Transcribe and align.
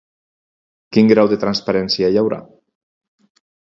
Quin 0.97 1.13
grau 1.13 1.31
de 1.35 1.39
transparència 1.45 2.11
hi 2.17 2.21
haurà? 2.25 2.43